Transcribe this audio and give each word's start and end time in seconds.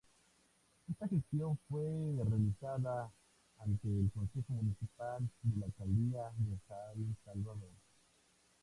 Esta 0.89 1.07
gestión 1.07 1.59
fue 1.69 1.85
realizada 2.27 3.11
ante 3.59 3.87
el 3.87 4.09
Consejo 4.11 4.53
Municipal 4.53 5.29
de 5.43 5.59
la 5.59 5.67
Alcaldía 5.67 6.23
de 6.39 6.57
San 6.67 7.17
Salvador. 7.23 7.69